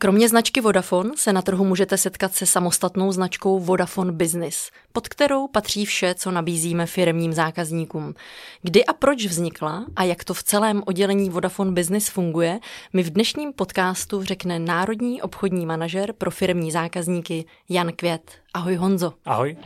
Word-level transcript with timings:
Kromě 0.00 0.28
značky 0.28 0.60
Vodafone 0.60 1.10
se 1.16 1.32
na 1.32 1.42
trhu 1.42 1.64
můžete 1.64 1.96
setkat 1.96 2.34
se 2.34 2.46
samostatnou 2.46 3.12
značkou 3.12 3.58
Vodafone 3.58 4.12
Business, 4.12 4.70
pod 4.92 5.08
kterou 5.08 5.48
patří 5.48 5.84
vše, 5.84 6.14
co 6.14 6.30
nabízíme 6.30 6.86
firmním 6.86 7.32
zákazníkům. 7.32 8.14
Kdy 8.62 8.84
a 8.84 8.92
proč 8.92 9.26
vznikla 9.26 9.86
a 9.96 10.04
jak 10.04 10.24
to 10.24 10.34
v 10.34 10.42
celém 10.42 10.82
oddělení 10.86 11.30
Vodafone 11.30 11.72
Business 11.72 12.08
funguje, 12.08 12.60
mi 12.92 13.02
v 13.02 13.10
dnešním 13.10 13.52
podcastu 13.52 14.22
řekne 14.22 14.58
národní 14.58 15.22
obchodní 15.22 15.66
manažer 15.66 16.12
pro 16.12 16.30
firmní 16.30 16.72
zákazníky 16.72 17.44
Jan 17.68 17.92
Květ. 17.92 18.32
Ahoj 18.54 18.76
Honzo. 18.76 19.12
Ahoj. 19.24 19.56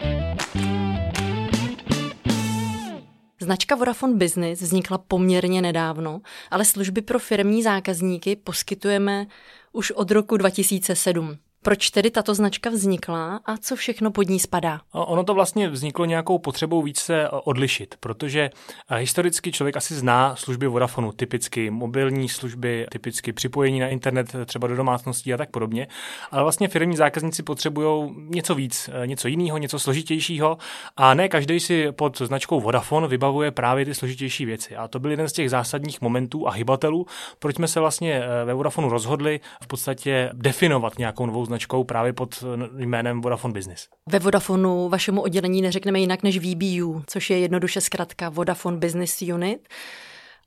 Značka 3.41 3.75
Vodafone 3.75 4.15
Business 4.15 4.61
vznikla 4.61 4.99
poměrně 4.99 5.63
nedávno, 5.63 6.21
ale 6.51 6.65
služby 6.65 7.03
pro 7.03 7.19
firmní 7.19 7.63
zákazníky 7.63 8.37
poskytujeme 8.37 9.27
už 9.73 9.91
od 9.91 10.11
roku 10.11 10.37
2007. 10.37 11.39
Proč 11.65 11.91
tedy 11.91 12.11
tato 12.11 12.35
značka 12.35 12.71
vznikla 12.71 13.41
a 13.47 13.57
co 13.57 13.77
všechno 13.77 14.11
pod 14.11 14.29
ní 14.29 14.41
spadá? 14.41 14.81
Ono 14.93 15.25
to 15.25 15.35
vlastně 15.35 15.69
vzniklo 15.69 16.05
nějakou 16.05 16.39
potřebou 16.39 16.83
víc 16.83 17.01
se 17.01 17.29
odlišit, 17.31 17.95
protože 18.01 18.51
eh, 18.91 18.99
historicky 18.99 19.53
člověk 19.53 19.77
asi 19.77 19.95
zná 19.95 20.37
služby 20.37 20.67
Vodafonu, 20.67 21.13
typicky 21.13 21.71
mobilní 21.71 22.29
služby, 22.29 22.87
typicky 22.91 23.33
připojení 23.33 23.81
na 23.81 23.89
internet 23.89 24.37
třeba 24.47 24.69
do 24.69 24.77
domácností 24.77 25.35
a 25.35 25.37
tak 25.37 25.51
podobně. 25.51 25.87
Ale 26.31 26.43
vlastně 26.43 26.69
firmní 26.69 26.97
zákazníci 26.97 27.43
potřebují 27.43 28.15
něco 28.17 28.55
víc, 28.55 28.91
eh, 28.93 29.07
něco 29.07 29.29
jiného, 29.29 29.59
něco 29.59 29.79
složitějšího 29.79 30.59
a 30.97 31.15
ne 31.15 31.29
každý 31.29 31.61
si 31.61 31.93
pod 31.93 32.19
značkou 32.19 32.61
Vodafone 32.61 33.09
vybavuje 33.09 33.51
právě 33.51 33.85
ty 33.85 33.95
složitější 33.95 34.45
věci. 34.45 34.77
A 34.77 34.89
to 34.89 34.99
byl 34.99 35.11
jeden 35.11 35.29
z 35.29 35.33
těch 35.33 35.51
zásadních 35.51 36.01
momentů 36.01 36.49
a 36.49 36.51
hybatelů, 36.51 37.07
proč 37.39 37.57
jsme 37.57 37.69
se 37.69 37.81
vlastně 37.81 38.23
eh, 38.25 38.45
ve 38.45 38.55
Vodafonu 38.55 38.89
rozhodli 38.89 39.41
v 39.63 39.67
podstatě 39.67 40.31
definovat 40.33 40.99
nějakou 40.99 41.27
novou 41.27 41.52
značkou 41.53 41.85
právě 41.85 42.13
pod 42.13 42.45
jménem 42.79 43.21
Vodafone 43.21 43.55
Business. 43.55 43.89
Ve 44.09 44.19
Vodafonu 44.19 44.89
vašemu 44.89 45.23
oddělení 45.23 45.63
neřekneme 45.63 46.01
jinak 46.01 46.23
než 46.23 46.39
VBU, 46.39 47.03
což 47.07 47.31
je 47.31 47.39
jednoduše 47.39 47.81
zkrátka 47.81 48.29
Vodafone 48.29 48.77
Business 48.77 49.23
Unit. 49.23 49.69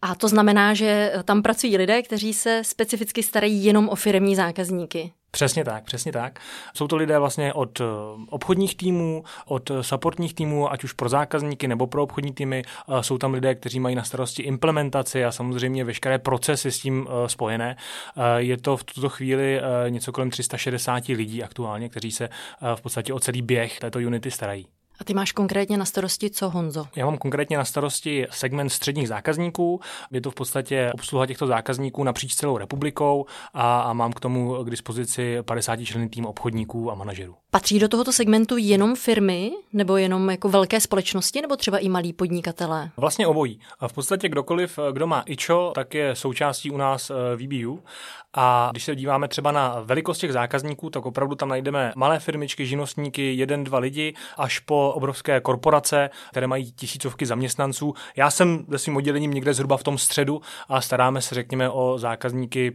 A 0.01 0.15
to 0.15 0.27
znamená, 0.27 0.73
že 0.73 1.13
tam 1.25 1.41
pracují 1.41 1.77
lidé, 1.77 2.01
kteří 2.01 2.33
se 2.33 2.61
specificky 2.63 3.23
starají 3.23 3.65
jenom 3.65 3.89
o 3.89 3.95
firmní 3.95 4.35
zákazníky. 4.35 5.11
Přesně 5.35 5.63
tak, 5.63 5.83
přesně 5.83 6.11
tak. 6.11 6.39
Jsou 6.73 6.87
to 6.87 6.95
lidé 6.95 7.19
vlastně 7.19 7.53
od 7.53 7.81
eh, 7.81 7.83
obchodních 8.29 8.77
týmů, 8.77 9.23
od 9.45 9.71
supportních 9.81 10.33
týmů, 10.33 10.71
ať 10.71 10.83
už 10.83 10.93
pro 10.93 11.09
zákazníky 11.09 11.67
nebo 11.67 11.87
pro 11.87 12.03
obchodní 12.03 12.33
týmy. 12.33 12.63
Eh, 12.89 13.03
jsou 13.03 13.17
tam 13.17 13.33
lidé, 13.33 13.55
kteří 13.55 13.79
mají 13.79 13.95
na 13.95 14.03
starosti 14.03 14.43
implementaci 14.43 15.25
a 15.25 15.31
samozřejmě 15.31 15.83
veškeré 15.83 16.19
procesy 16.19 16.71
s 16.71 16.79
tím 16.79 17.07
eh, 17.07 17.29
spojené. 17.29 17.77
Je 18.37 18.57
to 18.57 18.77
v 18.77 18.83
tuto 18.83 19.09
chvíli 19.09 19.61
něco 19.89 20.11
kolem 20.11 20.29
360 20.29 21.07
lidí 21.07 21.43
aktuálně, 21.43 21.89
kteří 21.89 22.11
se 22.11 22.29
v 22.75 22.81
podstatě 22.81 23.13
o 23.13 23.19
celý 23.19 23.41
běh 23.41 23.79
této 23.79 23.99
unity 23.99 24.31
starají. 24.31 24.67
A 24.99 25.03
ty 25.03 25.13
máš 25.13 25.31
konkrétně 25.31 25.77
na 25.77 25.85
starosti 25.85 26.29
co, 26.29 26.49
Honzo? 26.49 26.87
Já 26.95 27.05
mám 27.05 27.17
konkrétně 27.17 27.57
na 27.57 27.65
starosti 27.65 28.27
segment 28.31 28.69
středních 28.69 29.07
zákazníků. 29.07 29.79
Je 30.11 30.21
to 30.21 30.31
v 30.31 30.35
podstatě 30.35 30.91
obsluha 30.93 31.25
těchto 31.25 31.47
zákazníků 31.47 32.03
napříč 32.03 32.35
celou 32.35 32.57
republikou 32.57 33.25
a, 33.53 33.81
a 33.81 33.93
mám 33.93 34.13
k 34.13 34.19
tomu 34.19 34.63
k 34.63 34.69
dispozici 34.69 35.37
50 35.41 35.75
členný 35.85 36.09
tým 36.09 36.25
obchodníků 36.25 36.91
a 36.91 36.95
manažerů. 36.95 37.35
Patří 37.55 37.79
do 37.79 37.87
tohoto 37.87 38.11
segmentu 38.11 38.57
jenom 38.57 38.95
firmy 38.95 39.51
nebo 39.73 39.97
jenom 39.97 40.29
jako 40.29 40.49
velké 40.49 40.81
společnosti 40.81 41.41
nebo 41.41 41.55
třeba 41.55 41.77
i 41.77 41.89
malí 41.89 42.13
podnikatelé? 42.13 42.89
Vlastně 42.97 43.27
obojí. 43.27 43.59
V 43.87 43.93
podstatě 43.93 44.29
kdokoliv, 44.29 44.79
kdo 44.91 45.07
má 45.07 45.23
IČO, 45.25 45.71
tak 45.75 45.93
je 45.93 46.15
součástí 46.15 46.71
u 46.71 46.77
nás 46.77 47.09
eh, 47.09 47.35
VBU 47.35 47.79
a 48.35 48.69
když 48.71 48.83
se 48.83 48.95
díváme 48.95 49.27
třeba 49.27 49.51
na 49.51 49.81
velikost 49.83 50.17
těch 50.17 50.33
zákazníků, 50.33 50.89
tak 50.89 51.05
opravdu 51.05 51.35
tam 51.35 51.49
najdeme 51.49 51.93
malé 51.95 52.19
firmičky, 52.19 52.65
živnostníky, 52.65 53.35
jeden, 53.35 53.63
dva 53.63 53.79
lidi, 53.79 54.13
až 54.37 54.59
po 54.59 54.91
obrovské 54.95 55.41
korporace, 55.41 56.09
které 56.31 56.47
mají 56.47 56.71
tisícovky 56.71 57.25
zaměstnanců. 57.25 57.93
Já 58.15 58.31
jsem 58.31 58.65
ve 58.67 58.77
svým 58.77 58.97
oddělením 58.97 59.31
někde 59.31 59.53
zhruba 59.53 59.77
v 59.77 59.83
tom 59.83 59.97
středu 59.97 60.41
a 60.69 60.81
staráme 60.81 61.21
se, 61.21 61.35
řekněme, 61.35 61.69
o 61.69 61.97
zákazníky 61.97 62.73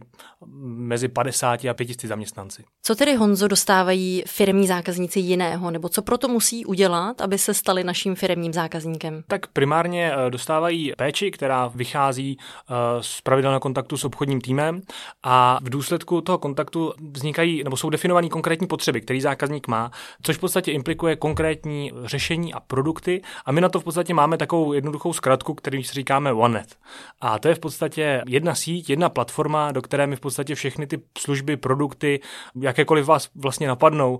mezi 0.63 1.07
50 1.07 1.65
a 1.65 1.73
500 1.73 2.05
zaměstnanci. 2.05 2.63
Co 2.81 2.95
tedy, 2.95 3.15
Honzo, 3.15 3.47
dostávají 3.47 4.23
firmní 4.27 4.67
zákazníci 4.75 5.19
jiného, 5.19 5.71
nebo 5.71 5.89
co 5.89 6.01
proto 6.01 6.27
musí 6.27 6.65
udělat, 6.65 7.21
aby 7.21 7.37
se 7.37 7.53
stali 7.53 7.83
naším 7.83 8.15
firmním 8.15 8.53
zákazníkem? 8.53 9.23
Tak 9.27 9.47
primárně 9.47 10.11
eh, 10.13 10.29
dostávají 10.29 10.93
péči, 10.97 11.31
která 11.31 11.71
vychází 11.75 12.37
eh, 12.37 12.73
z 13.01 13.21
pravidelného 13.21 13.59
kontaktu 13.59 13.97
s 13.97 14.05
obchodním 14.05 14.41
týmem 14.41 14.81
a 15.23 15.59
v 15.61 15.69
důsledku 15.69 16.21
toho 16.21 16.37
kontaktu 16.37 16.93
vznikají 17.11 17.63
nebo 17.63 17.77
jsou 17.77 17.89
definované 17.89 18.29
konkrétní 18.29 18.67
potřeby, 18.67 19.01
který 19.01 19.21
zákazník 19.21 19.67
má, 19.67 19.91
což 20.21 20.37
v 20.37 20.39
podstatě 20.39 20.71
implikuje 20.71 21.15
konkrétní 21.15 21.91
řešení 22.05 22.53
a 22.53 22.59
produkty. 22.59 23.21
A 23.45 23.51
my 23.51 23.61
na 23.61 23.69
to 23.69 23.79
v 23.79 23.83
podstatě 23.83 24.13
máme 24.13 24.37
takovou 24.37 24.73
jednoduchou 24.73 25.13
zkratku, 25.13 25.53
který 25.53 25.83
si 25.83 25.93
říkáme 25.93 26.33
OneNet. 26.33 26.75
A 27.21 27.39
to 27.39 27.47
je 27.47 27.55
v 27.55 27.59
podstatě 27.59 28.21
jedna 28.27 28.55
síť, 28.55 28.89
jedna 28.89 29.09
platforma, 29.09 29.71
do 29.71 29.81
které 29.81 30.07
my 30.07 30.15
v 30.15 30.19
podstatě 30.19 30.55
všechny 30.55 30.87
ty 30.87 31.01
služby, 31.17 31.57
produkty, 31.57 32.19
jakékoliv 32.61 33.05
vás 33.05 33.29
vlastně 33.35 33.67
napadnou, 33.67 34.19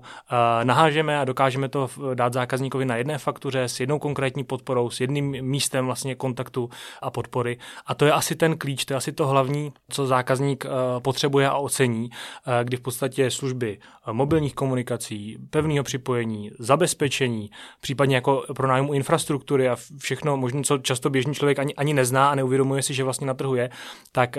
nahážeme 0.64 1.20
a 1.20 1.24
dokážeme 1.24 1.68
to 1.68 1.88
dát 2.14 2.32
zákazníkovi 2.32 2.84
na 2.84 2.96
jedné 2.96 3.18
faktuře 3.18 3.62
s 3.62 3.80
jednou 3.80 3.98
konkrétní 3.98 4.44
podporou, 4.44 4.90
s 4.90 5.00
jedným 5.00 5.42
místem 5.42 5.86
vlastně 5.86 6.14
kontaktu 6.14 6.70
a 7.02 7.10
podpory. 7.10 7.58
A 7.86 7.94
to 7.94 8.04
je 8.06 8.12
asi 8.12 8.34
ten 8.34 8.58
klíč, 8.58 8.84
to 8.84 8.92
je 8.92 8.96
asi 8.96 9.12
to 9.12 9.26
hlavní, 9.26 9.72
co 9.88 10.06
zákazník 10.06 10.66
potřebuje 10.98 11.22
potřebuje 11.22 11.48
a 11.48 11.56
ocení, 11.56 12.10
eh, 12.10 12.64
kdy 12.64 12.76
v 12.76 12.80
podstatě 12.80 13.30
služby 13.30 13.78
eh, 13.78 14.12
mobilních 14.12 14.54
komunikací, 14.54 15.38
pevného 15.50 15.84
připojení, 15.84 16.50
zabezpečení, 16.58 17.50
případně 17.80 18.14
jako 18.14 18.44
pro 18.56 18.68
nájmu 18.68 18.92
infrastruktury 18.92 19.68
a 19.68 19.76
všechno 19.98 20.36
možné, 20.36 20.62
co 20.62 20.78
často 20.78 21.10
běžný 21.10 21.34
člověk 21.34 21.58
ani, 21.58 21.74
ani 21.74 21.94
nezná 21.94 22.30
a 22.30 22.34
neuvědomuje 22.34 22.82
si, 22.82 22.94
že 22.94 23.04
vlastně 23.04 23.26
na 23.26 23.34
trhu 23.34 23.54
je, 23.54 23.70
tak 24.12 24.36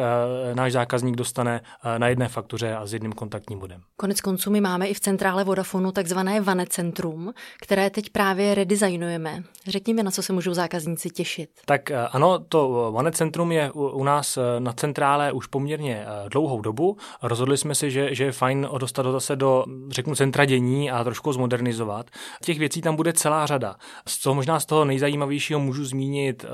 náš 0.53 0.71
zákazník 0.71 1.15
dostane 1.15 1.61
na 1.97 2.07
jedné 2.07 2.27
faktuře 2.27 2.75
a 2.75 2.85
s 2.85 2.93
jedním 2.93 3.13
kontaktním 3.13 3.59
bodem. 3.59 3.81
Konec 3.95 4.21
konců 4.21 4.51
my 4.51 4.61
máme 4.61 4.87
i 4.87 4.93
v 4.93 4.99
centrále 4.99 5.43
Vodafonu 5.43 5.91
takzvané 5.93 6.41
Vane 6.41 6.65
centrum, 6.65 7.33
které 7.61 7.89
teď 7.89 8.09
právě 8.09 8.55
redesignujeme. 8.55 9.43
Řekni 9.67 9.93
mi, 9.93 10.03
na 10.03 10.11
co 10.11 10.23
se 10.23 10.33
můžou 10.33 10.53
zákazníci 10.53 11.09
těšit. 11.09 11.49
Tak 11.65 11.81
uh, 11.89 11.97
ano, 12.11 12.39
to 12.39 12.91
Vane 12.91 13.11
centrum 13.11 13.51
je 13.51 13.71
u, 13.71 13.87
u 13.87 14.03
nás 14.03 14.37
na 14.59 14.73
centrále 14.73 15.31
už 15.31 15.47
poměrně 15.47 16.05
dlouhou 16.31 16.61
dobu. 16.61 16.97
Rozhodli 17.21 17.57
jsme 17.57 17.75
si, 17.75 17.91
že, 17.91 18.15
že 18.15 18.23
je 18.23 18.31
fajn 18.31 18.67
dostat 18.77 19.03
zase 19.11 19.35
do, 19.35 19.65
řeknu, 19.89 20.15
centra 20.15 20.45
dění 20.45 20.91
a 20.91 21.03
trošku 21.03 21.33
zmodernizovat. 21.33 22.09
Těch 22.43 22.59
věcí 22.59 22.81
tam 22.81 22.95
bude 22.95 23.13
celá 23.13 23.45
řada. 23.45 23.75
Co 24.05 24.33
možná 24.33 24.59
z 24.59 24.65
toho 24.65 24.85
nejzajímavějšího 24.85 25.59
můžu 25.59 25.85
zmínit, 25.85 26.45
eh, 26.45 26.49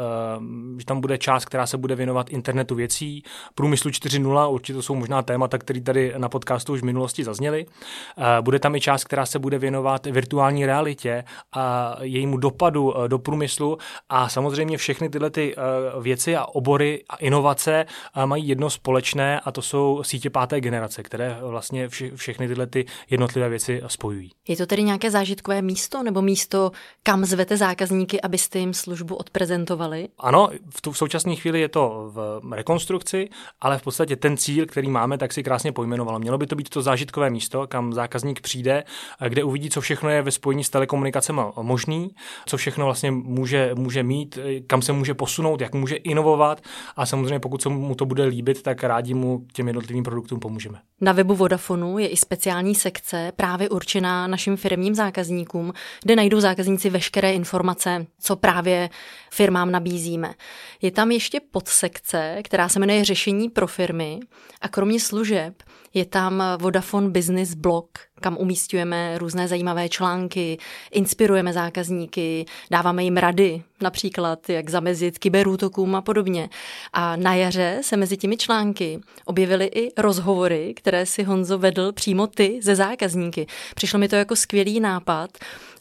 že 0.80 0.86
tam 0.86 1.02
bude 1.02 1.18
část, 1.18 1.46
která 1.46 1.68
se 1.68 1.78
bude 1.78 1.96
věnovat 1.96 2.30
internetu 2.30 2.76
věcí, 2.76 3.24
průmyslu 3.56 3.92
4.0, 3.92 4.50
určitě 4.50 4.74
to 4.74 4.82
jsou 4.82 4.96
možná 4.96 5.22
témata, 5.22 5.58
které 5.58 5.82
tady 5.82 6.14
na 6.18 6.30
podcastu 6.30 6.74
už 6.74 6.82
v 6.82 6.86
minulosti 6.86 7.24
zazněly. 7.24 7.66
Eh, 8.18 8.42
bude 8.42 8.60
tam 8.60 8.76
i 8.76 8.82
část, 8.82 9.04
která 9.04 9.19
se 9.26 9.40
bude 9.40 9.60
věnovat 9.60 10.06
virtuální 10.06 10.66
realitě 10.66 11.24
a 11.54 11.96
jejímu 12.02 12.38
dopadu 12.38 12.94
eh, 12.98 13.08
do 13.08 13.20
průmyslu 13.20 13.78
a 14.10 14.30
samozřejmě 14.30 14.78
všechny 14.78 15.10
tyhle 15.10 15.30
ty 15.30 15.56
věci 16.02 16.36
a 16.36 16.46
obory 16.46 17.04
a 17.10 17.16
inovace 17.16 17.86
mají 18.26 18.48
jedno 18.48 18.70
společné 18.70 19.40
a 19.40 19.52
to 19.52 19.62
jsou 19.62 20.04
sítě 20.04 20.30
páté 20.30 20.62
generace, 20.62 21.04
které 21.04 21.38
vlastně 21.42 21.90
vše, 21.90 22.16
všechny 22.16 22.48
tyhle 22.48 22.68
ty 22.68 22.86
jednotlivé 23.10 23.50
věci 23.50 23.82
spojují. 23.88 24.32
Je 24.48 24.58
to 24.58 24.66
tedy 24.66 24.84
nějaké 24.84 25.12
zážitkové 25.12 25.62
místo 25.62 26.04
nebo 26.04 26.22
místo, 26.22 26.72
kam 27.04 27.26
zvete 27.26 27.58
zákazníky, 27.58 28.22
abyste 28.22 28.60
jim 28.60 28.74
službu 28.74 29.16
odprezentovali? 29.16 30.08
Ano, 30.18 30.50
v, 30.70 30.82
tu, 30.82 30.92
v 30.92 30.98
současné 30.98 31.36
chvíli 31.36 31.62
je 31.62 31.70
to 31.70 32.12
v 32.14 32.42
rekonstrukci, 32.52 33.30
ale 33.62 33.78
v 33.78 33.82
podstatě 33.82 34.16
ten 34.16 34.38
cíl, 34.38 34.66
který 34.66 34.90
máme, 34.90 35.18
tak 35.18 35.34
si 35.34 35.44
krásně 35.44 35.72
pojmenoval. 35.72 36.20
Mělo 36.20 36.38
by 36.38 36.48
to 36.48 36.56
být 36.56 36.70
to 36.70 36.82
zážitkové 36.82 37.30
místo, 37.30 37.68
kam 37.68 37.94
zákazník 37.94 38.42
přijde 38.42 38.84
kde 39.28 39.44
uvidí, 39.44 39.70
co 39.70 39.82
všechno 39.82 40.10
je 40.10 40.22
ve 40.22 40.32
spojení 40.32 40.64
s 40.64 40.70
telekomunikacemi 40.70 41.42
možný, 41.62 42.10
co 42.46 42.58
všechno 42.58 42.86
vlastně 42.86 43.12
může, 43.12 43.72
může 43.76 44.04
mít, 44.04 44.40
kam 44.68 44.82
se 44.82 44.94
může 44.94 45.14
posunout, 45.14 45.62
jak 45.62 45.74
může 45.74 45.96
inovovat 45.96 46.62
a 46.96 47.06
samozřejmě 47.06 47.40
pokud 47.40 47.62
se 47.62 47.70
mu 47.70 47.96
to 47.96 48.06
bude 48.06 48.24
líbit, 48.24 48.62
tak 48.62 48.84
rádi 48.84 49.14
mu 49.14 49.46
těm 49.54 49.68
jednotlivým 49.68 50.04
produktům 50.04 50.40
pomůžeme. 50.40 50.80
Na 51.02 51.12
webu 51.12 51.36
Vodafonu 51.36 52.00
je 52.00 52.08
i 52.08 52.18
speciální 52.18 52.76
sekce 52.76 53.32
právě 53.36 53.70
určená 53.70 54.28
našim 54.28 54.58
firmním 54.58 54.96
zákazníkům, 54.96 55.74
kde 56.04 56.16
najdou 56.16 56.40
zákazníci 56.40 56.90
veškeré 56.90 57.34
informace, 57.34 58.06
co 58.20 58.36
právě 58.36 58.90
firmám 59.32 59.72
nabízíme. 59.72 60.34
Je 60.82 60.92
tam 60.92 61.12
ještě 61.12 61.40
podsekce, 61.52 62.38
která 62.44 62.70
se 62.70 62.80
jmenuje 62.80 63.06
Řešení 63.06 63.50
pro 63.50 63.68
firmy 63.68 64.20
a 64.62 64.68
kromě 64.68 65.00
služeb 65.00 65.64
je 65.94 66.06
tam 66.06 66.44
Vodafone 66.60 67.10
Business 67.10 67.54
Blog, 67.54 67.90
kam 68.22 68.38
umístujeme 68.38 69.18
různé 69.18 69.48
zajímavé 69.48 69.90
články, 69.90 70.58
inspirujeme 70.92 71.54
zákazníky, 71.54 72.46
dáváme 72.72 73.04
jim 73.04 73.18
rady, 73.18 73.64
například 73.82 74.50
jak 74.50 74.70
zamezit 74.70 75.20
kyberútokům 75.20 75.96
a 75.96 76.02
podobně. 76.02 76.50
A 76.94 77.16
na 77.16 77.36
jaře 77.36 77.80
se 77.82 77.98
mezi 77.98 78.18
těmi 78.18 78.38
články 78.38 79.00
objevily 79.26 79.66
i 79.66 80.02
rozhovory, 80.02 80.74
které 80.76 81.06
si 81.06 81.24
Honzo 81.24 81.58
vedl 81.58 81.92
přímo 81.92 82.28
ty 82.28 82.60
ze 82.64 82.76
zákazníky. 82.76 83.48
Přišlo 83.76 84.00
mi 84.00 84.08
to 84.08 84.16
jako 84.16 84.36
skvělý 84.36 84.80
nápad 84.80 85.30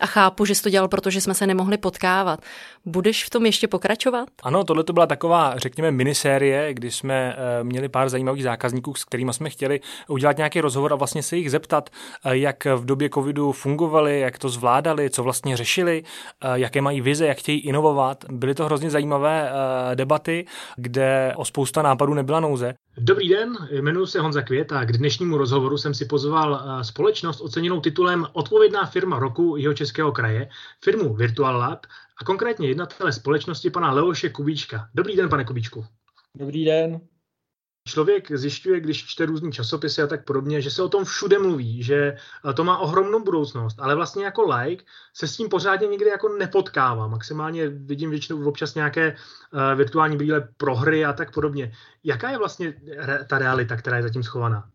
a 0.00 0.06
chápu, 0.06 0.44
že 0.44 0.54
jsi 0.54 0.62
to 0.62 0.70
dělal, 0.70 0.88
protože 0.88 1.20
jsme 1.20 1.34
se 1.34 1.46
nemohli 1.46 1.78
potkávat. 1.78 2.40
Budeš 2.84 3.24
v 3.24 3.30
tom 3.30 3.46
ještě 3.46 3.68
pokračovat? 3.68 4.28
Ano, 4.42 4.64
tohle 4.64 4.84
to 4.84 4.92
byla 4.92 5.06
taková, 5.06 5.54
řekněme, 5.56 5.90
minisérie, 5.90 6.74
kdy 6.74 6.90
jsme 6.90 7.36
uh, 7.36 7.68
měli 7.68 7.88
pár 7.88 8.08
zajímavých 8.08 8.42
zákazníků, 8.42 8.94
s 8.94 9.04
kterými 9.04 9.32
jsme 9.32 9.50
chtěli 9.50 9.80
udělat 10.08 10.36
nějaký 10.36 10.60
rozhovor 10.60 10.92
a 10.92 10.96
vlastně 10.96 11.22
se 11.22 11.36
jich 11.36 11.50
zeptat, 11.50 11.90
uh, 12.26 12.32
jak 12.32 12.64
v 12.64 12.84
době 12.84 13.10
covidu 13.14 13.52
fungovali, 13.52 14.20
jak 14.20 14.38
to 14.38 14.48
zvládali, 14.48 15.10
co 15.10 15.22
vlastně 15.22 15.56
řešili, 15.56 16.02
uh, 16.44 16.54
jaké 16.54 16.80
mají 16.80 17.00
vize, 17.00 17.26
jak 17.26 17.38
chtějí 17.38 17.60
inovovat. 17.60 17.87
Byly 18.30 18.54
to 18.54 18.64
hrozně 18.64 18.90
zajímavé 18.90 19.52
debaty, 19.94 20.46
kde 20.76 21.32
o 21.36 21.44
spousta 21.44 21.82
nápadů 21.82 22.14
nebyla 22.14 22.40
nouze. 22.40 22.74
Dobrý 22.98 23.28
den, 23.28 23.56
jmenuji 23.70 24.06
se 24.06 24.20
Honza 24.20 24.42
Květ 24.42 24.72
a 24.72 24.84
k 24.84 24.92
dnešnímu 24.92 25.38
rozhovoru 25.38 25.78
jsem 25.78 25.94
si 25.94 26.04
pozval 26.04 26.62
společnost 26.82 27.40
oceněnou 27.40 27.80
titulem 27.80 28.26
Odpovědná 28.32 28.86
firma 28.86 29.18
roku 29.18 29.56
jeho 29.56 29.74
českého 29.74 30.12
kraje, 30.12 30.48
firmu 30.84 31.14
Virtual 31.14 31.56
Lab 31.56 31.86
a 32.20 32.24
konkrétně 32.24 32.68
jednatele 32.68 33.12
společnosti 33.12 33.70
pana 33.70 33.92
Leoše 33.92 34.28
Kubíčka. 34.28 34.88
Dobrý 34.94 35.16
den, 35.16 35.28
pane 35.28 35.44
Kubíčku. 35.44 35.84
Dobrý 36.34 36.64
den. 36.64 37.00
Člověk 37.88 38.32
zjišťuje, 38.32 38.80
když 38.80 39.06
čte 39.06 39.26
různý 39.26 39.52
časopisy 39.52 40.02
a 40.02 40.06
tak 40.06 40.24
podobně, 40.24 40.60
že 40.60 40.70
se 40.70 40.82
o 40.82 40.88
tom 40.88 41.04
všude 41.04 41.38
mluví, 41.38 41.82
že 41.82 42.16
to 42.54 42.64
má 42.64 42.78
ohromnou 42.78 43.24
budoucnost, 43.24 43.76
ale 43.80 43.94
vlastně 43.94 44.24
jako 44.24 44.42
like 44.42 44.84
se 45.14 45.28
s 45.28 45.36
tím 45.36 45.48
pořádně 45.48 45.86
nikdy 45.86 46.08
jako 46.08 46.28
nepotkává. 46.28 47.08
Maximálně 47.08 47.68
vidím 47.68 48.10
většinou 48.10 48.44
občas 48.44 48.74
nějaké 48.74 49.12
uh, 49.12 49.78
virtuální 49.78 50.16
brýle 50.16 50.48
pro 50.56 50.74
hry 50.74 51.04
a 51.04 51.12
tak 51.12 51.34
podobně. 51.34 51.72
Jaká 52.04 52.30
je 52.30 52.38
vlastně 52.38 52.74
ta 53.26 53.38
realita, 53.38 53.76
která 53.76 53.96
je 53.96 54.02
zatím 54.02 54.22
schovaná? 54.22 54.70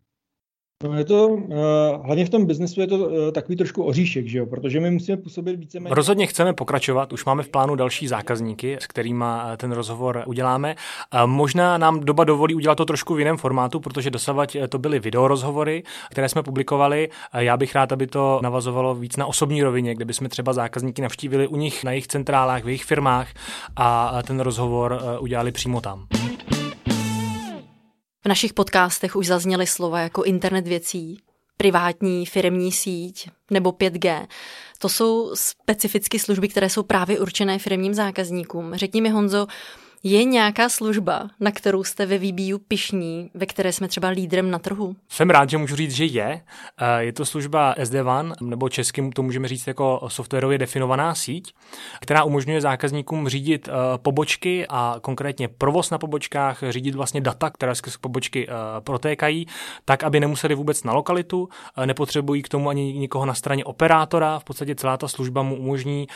No 0.84 0.98
je 0.98 1.06
to, 1.06 1.28
uh, 1.28 1.56
hlavně 2.04 2.26
v 2.26 2.30
tom 2.30 2.46
biznesu 2.46 2.82
je 2.82 2.88
to 2.88 2.98
uh, 2.98 3.32
takový 3.32 3.56
trošku 3.56 3.84
oříšek, 3.84 4.28
že 4.28 4.38
jo? 4.38 4.46
protože 4.46 4.80
my 4.80 4.92
musíme 4.92 5.18
působit 5.18 5.56
více 5.56 5.80
méně. 5.80 5.96
Rozhodně 5.96 6.28
chceme 6.28 6.54
pokračovat, 6.54 7.14
už 7.14 7.26
máme 7.26 7.44
v 7.44 7.50
plánu 7.50 7.76
další 7.76 8.08
zákazníky, 8.08 8.78
s 8.80 8.88
kterými 8.88 9.26
eh, 9.54 9.58
ten 9.58 9.72
rozhovor 9.72 10.24
uděláme. 10.26 10.76
Uh, 11.14 11.28
možná 11.28 11.78
nám 11.78 12.00
doba 12.00 12.24
dovolí 12.24 12.56
udělat 12.56 12.76
to 12.76 12.86
trošku 12.86 13.16
v 13.16 13.20
jiném 13.20 13.38
formátu, 13.38 13.80
protože 13.80 14.10
dosavať 14.10 14.58
to 14.70 14.80
byly 14.80 15.00
videorozhovory, 15.00 15.84
které 16.12 16.30
jsme 16.30 16.44
publikovali. 16.44 17.10
Já 17.34 17.58
bych 17.58 17.76
rád, 17.76 17.92
aby 17.92 18.08
to 18.08 18.40
navazovalo 18.44 18.96
víc 18.96 19.18
na 19.18 19.26
osobní 19.26 19.64
rovině, 19.64 19.96
kde 19.96 20.06
bychom 20.06 20.30
třeba 20.30 20.54
zákazníky 20.54 21.02
navštívili 21.02 21.48
u 21.48 21.56
nich 21.56 21.84
na 21.84 21.92
jejich 21.92 22.08
centrálách, 22.08 22.64
v 22.64 22.68
jejich 22.68 22.84
firmách 22.84 23.28
a 23.76 24.24
ten 24.28 24.40
rozhovor 24.40 25.02
udělali 25.20 25.52
přímo 25.52 25.82
tam. 25.82 26.08
V 28.26 28.30
našich 28.30 28.54
podcastech 28.54 29.16
už 29.16 29.28
zazněly 29.28 29.68
slova 29.68 30.00
jako 30.00 30.24
internet 30.24 30.68
věcí, 30.68 31.18
privátní 31.58 32.26
firmní 32.26 32.72
síť 32.72 33.30
nebo 33.52 33.72
5G. 33.72 34.28
To 34.80 34.90
jsou 34.90 35.32
specificky 35.36 36.20
služby, 36.20 36.48
které 36.48 36.70
jsou 36.70 36.84
právě 36.84 37.20
určené 37.20 37.60
firmním 37.60 37.94
zákazníkům. 37.94 38.76
Řekni 38.76 39.02
mi, 39.02 39.10
Honzo, 39.10 39.48
je 40.04 40.24
nějaká 40.24 40.70
služba, 40.70 41.30
na 41.40 41.52
kterou 41.52 41.84
jste 41.84 42.06
ve 42.06 42.18
VBU 42.18 42.58
pišní, 42.68 43.30
ve 43.34 43.46
které 43.46 43.74
jsme 43.74 43.88
třeba 43.88 44.08
lídrem 44.08 44.52
na 44.52 44.60
trhu? 44.60 44.96
Jsem 45.10 45.30
rád, 45.30 45.50
že 45.50 45.58
můžu 45.58 45.76
říct, 45.76 45.92
že 45.92 46.06
je. 46.06 46.42
Eh, 46.78 47.04
je 47.04 47.14
to 47.14 47.26
služba 47.26 47.76
SD-WAN, 47.78 48.34
nebo 48.42 48.70
českým 48.70 49.12
to 49.12 49.24
můžeme 49.24 49.48
říct 49.48 49.68
jako 49.68 50.02
softwarově 50.08 50.58
definovaná 50.58 51.16
síť, 51.16 51.54
která 52.02 52.24
umožňuje 52.24 52.62
zákazníkům 52.62 53.28
řídit 53.28 53.68
eh, 53.68 53.98
pobočky 53.98 54.66
a 54.70 54.96
konkrétně 55.02 55.48
provoz 55.48 55.90
na 55.90 55.98
pobočkách, 55.98 56.64
řídit 56.70 56.96
vlastně 56.96 57.22
data, 57.22 57.50
které 57.50 57.76
skrz 57.76 57.98
pobočky 57.98 58.48
eh, 58.48 58.52
protékají, 58.80 59.48
tak, 59.86 60.04
aby 60.04 60.20
nemuseli 60.20 60.56
vůbec 60.56 60.84
na 60.84 60.94
lokalitu, 60.94 61.50
nepotřebují 61.86 62.42
k 62.42 62.50
tomu 62.50 62.70
ani 62.70 62.94
nikoho 62.94 63.26
na 63.26 63.34
straně 63.34 63.66
operátora. 63.66 64.40
V 64.40 64.44
podstatě 64.44 64.76
celá 64.76 64.98
ta 64.98 65.08
služba 65.08 65.44
mu 65.44 65.56
umožní 65.56 66.08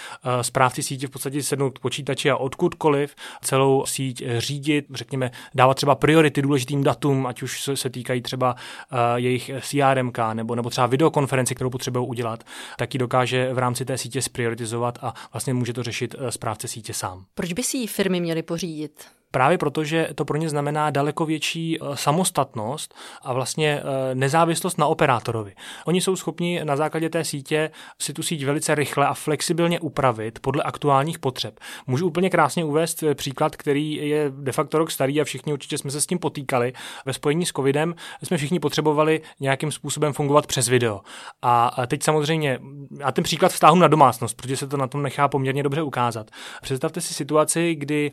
správci 0.41 0.83
sítě 0.83 1.07
v 1.07 1.09
podstatě 1.09 1.43
sednout 1.43 1.77
k 1.77 1.81
počítači 1.81 2.31
a 2.31 2.37
odkudkoliv 2.37 3.15
celou 3.41 3.76
síť 3.85 4.23
řídit, 4.37 4.85
řekněme, 4.93 5.31
dávat 5.55 5.73
třeba 5.73 5.95
priority 5.95 6.41
důležitým 6.41 6.83
datům, 6.83 7.25
ať 7.25 7.41
už 7.41 7.69
se, 7.75 7.89
týkají 7.89 8.21
třeba 8.21 8.53
uh, 8.53 8.99
jejich 9.15 9.51
CRM 9.61 10.11
nebo, 10.33 10.55
nebo 10.55 10.69
třeba 10.69 10.87
videokonferenci, 10.87 11.55
kterou 11.55 11.69
potřebují 11.69 12.07
udělat, 12.07 12.43
tak 12.77 12.93
ji 12.93 12.97
dokáže 12.97 13.53
v 13.53 13.57
rámci 13.57 13.85
té 13.85 13.97
sítě 13.97 14.21
sprioritizovat 14.21 14.99
a 15.01 15.13
vlastně 15.33 15.53
může 15.53 15.73
to 15.73 15.83
řešit 15.83 16.15
správce 16.29 16.67
sítě 16.67 16.93
sám. 16.93 17.25
Proč 17.35 17.53
by 17.53 17.63
si 17.63 17.77
ji 17.77 17.87
firmy 17.87 18.21
měly 18.21 18.43
pořídit? 18.43 19.05
Právě 19.31 19.57
protože 19.57 20.09
to 20.15 20.25
pro 20.25 20.37
ně 20.37 20.49
znamená 20.49 20.89
daleko 20.89 21.25
větší 21.25 21.77
eh, 21.81 21.85
samostatnost 21.93 22.93
a 23.21 23.33
vlastně 23.33 23.81
eh, 23.81 24.15
nezávislost 24.15 24.77
na 24.77 24.87
operátorovi. 24.87 25.55
Oni 25.85 26.01
jsou 26.01 26.15
schopni 26.15 26.61
na 26.63 26.75
základě 26.75 27.09
té 27.09 27.23
sítě 27.23 27.71
si 28.01 28.13
tu 28.13 28.23
síť 28.23 28.45
velice 28.45 28.75
rychle 28.75 29.07
a 29.07 29.13
flexibilně 29.13 29.79
upravit 29.79 30.39
podle 30.39 30.63
aktuálních 30.63 31.19
potřeb. 31.19 31.59
Můžu 31.87 32.07
úplně 32.07 32.29
krásně 32.29 32.65
uvést 32.65 33.03
eh, 33.03 33.15
příklad, 33.15 33.55
který 33.55 33.93
je 33.93 34.31
de 34.35 34.51
facto 34.51 34.77
rok 34.77 34.91
starý 34.91 35.21
a 35.21 35.23
všichni 35.23 35.53
určitě 35.53 35.77
jsme 35.77 35.91
se 35.91 36.01
s 36.01 36.07
tím 36.07 36.19
potýkali. 36.19 36.73
Ve 37.05 37.13
spojení 37.13 37.45
s 37.45 37.51
covidem 37.51 37.95
jsme 38.23 38.37
všichni 38.37 38.59
potřebovali 38.59 39.21
nějakým 39.39 39.71
způsobem 39.71 40.13
fungovat 40.13 40.47
přes 40.47 40.67
video. 40.67 41.01
A 41.41 41.87
teď 41.87 42.03
samozřejmě, 42.03 42.59
a 43.03 43.11
ten 43.11 43.23
příklad 43.23 43.51
vztáhnu 43.51 43.81
na 43.81 43.87
domácnost, 43.87 44.37
protože 44.37 44.57
se 44.57 44.67
to 44.67 44.77
na 44.77 44.87
tom 44.87 45.03
nechá 45.03 45.27
poměrně 45.27 45.63
dobře 45.63 45.81
ukázat. 45.81 46.31
Představte 46.61 47.01
si 47.01 47.13
situaci, 47.13 47.75
kdy 47.75 48.11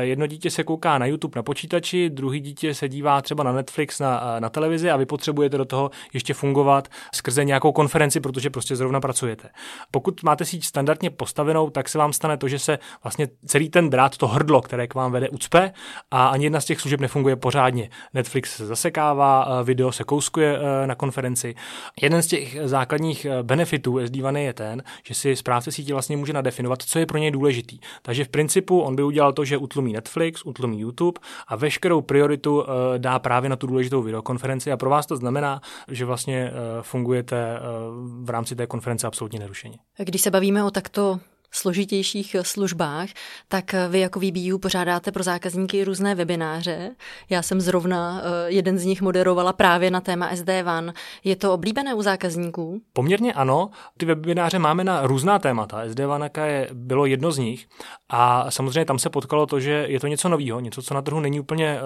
jedno 0.00 0.26
dítě 0.26 0.45
se 0.50 0.64
kouká 0.64 0.98
na 0.98 1.06
YouTube 1.06 1.32
na 1.36 1.42
počítači, 1.42 2.10
druhý 2.10 2.40
dítě 2.40 2.74
se 2.74 2.88
dívá 2.88 3.22
třeba 3.22 3.44
na 3.44 3.52
Netflix 3.52 3.98
na, 3.98 4.40
na 4.40 4.48
televizi 4.48 4.90
a 4.90 4.96
vy 4.96 5.06
potřebujete 5.06 5.58
do 5.58 5.64
toho 5.64 5.90
ještě 6.12 6.34
fungovat 6.34 6.88
skrze 7.14 7.44
nějakou 7.44 7.72
konferenci, 7.72 8.20
protože 8.20 8.50
prostě 8.50 8.76
zrovna 8.76 9.00
pracujete. 9.00 9.48
Pokud 9.90 10.22
máte 10.22 10.44
síť 10.44 10.64
standardně 10.64 11.10
postavenou, 11.10 11.70
tak 11.70 11.88
se 11.88 11.98
vám 11.98 12.12
stane 12.12 12.36
to, 12.36 12.48
že 12.48 12.58
se 12.58 12.78
vlastně 13.02 13.28
celý 13.46 13.68
ten 13.68 13.90
drát, 13.90 14.16
to 14.16 14.26
hrdlo, 14.26 14.62
které 14.62 14.86
k 14.86 14.94
vám 14.94 15.12
vede, 15.12 15.28
ucpe 15.28 15.72
a 16.10 16.26
ani 16.26 16.44
jedna 16.44 16.60
z 16.60 16.64
těch 16.64 16.80
služeb 16.80 17.00
nefunguje 17.00 17.36
pořádně. 17.36 17.90
Netflix 18.14 18.56
se 18.56 18.66
zasekává, 18.66 19.62
video 19.62 19.92
se 19.92 20.04
kouskuje 20.04 20.58
eh, 20.58 20.86
na 20.86 20.94
konferenci. 20.94 21.54
Jeden 22.02 22.22
z 22.22 22.26
těch 22.26 22.56
základních 22.64 23.24
eh, 23.24 23.42
benefitů 23.42 24.06
SD 24.06 24.16
je 24.36 24.52
ten, 24.52 24.82
že 25.06 25.14
si 25.14 25.36
správce 25.36 25.72
sítě 25.72 25.92
vlastně 25.92 26.16
může 26.16 26.32
nadefinovat, 26.32 26.82
co 26.82 26.98
je 26.98 27.06
pro 27.06 27.18
něj 27.18 27.30
důležitý. 27.30 27.78
Takže 28.02 28.24
v 28.24 28.28
principu 28.28 28.80
on 28.80 28.96
by 28.96 29.02
udělal 29.02 29.32
to, 29.32 29.44
že 29.44 29.56
utlumí 29.56 29.92
Netflix, 29.92 30.35
utlumí 30.44 30.80
YouTube 30.80 31.20
a 31.48 31.56
veškerou 31.56 32.00
prioritu 32.00 32.58
uh, 32.58 32.66
dá 32.98 33.18
právě 33.18 33.50
na 33.50 33.56
tu 33.56 33.66
důležitou 33.66 34.02
videokonferenci 34.02 34.72
a 34.72 34.76
pro 34.76 34.90
vás 34.90 35.06
to 35.06 35.16
znamená, 35.16 35.60
že 35.88 36.04
vlastně 36.04 36.50
uh, 36.50 36.82
fungujete 36.82 37.60
uh, 37.60 38.24
v 38.24 38.30
rámci 38.30 38.56
té 38.56 38.66
konference 38.66 39.06
absolutně 39.06 39.38
nerušeně. 39.38 39.78
Když 39.98 40.22
se 40.22 40.30
bavíme 40.30 40.64
o 40.64 40.70
takto 40.70 41.20
složitějších 41.50 42.36
službách, 42.42 43.08
tak 43.48 43.74
vy 43.88 44.00
jako 44.00 44.20
VBU 44.20 44.58
pořádáte 44.58 45.12
pro 45.12 45.22
zákazníky 45.22 45.84
různé 45.84 46.14
webináře. 46.14 46.90
Já 47.30 47.42
jsem 47.42 47.60
zrovna 47.60 48.22
eh, 48.24 48.50
jeden 48.50 48.78
z 48.78 48.84
nich 48.84 49.02
moderovala 49.02 49.52
právě 49.52 49.90
na 49.90 50.00
téma 50.00 50.36
SD 50.36 50.48
One. 50.78 50.92
Je 51.24 51.36
to 51.36 51.54
oblíbené 51.54 51.94
u 51.94 52.02
zákazníků? 52.02 52.80
Poměrně 52.92 53.32
ano. 53.32 53.70
Ty 53.96 54.06
webináře 54.06 54.58
máme 54.58 54.84
na 54.84 55.06
různá 55.06 55.38
témata. 55.38 55.82
SD 55.88 56.00
One 56.00 56.30
je, 56.44 56.68
bylo 56.72 57.06
jedno 57.06 57.32
z 57.32 57.38
nich 57.38 57.66
a 58.08 58.50
samozřejmě 58.50 58.84
tam 58.84 58.98
se 58.98 59.10
potkalo 59.10 59.46
to, 59.46 59.60
že 59.60 59.86
je 59.88 60.00
to 60.00 60.06
něco 60.06 60.28
nového, 60.28 60.60
něco, 60.60 60.82
co 60.82 60.94
na 60.94 61.02
trhu 61.02 61.20
není 61.20 61.40
úplně 61.40 61.78